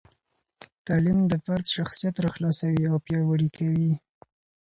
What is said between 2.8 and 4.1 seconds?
او پیاوړي کوي.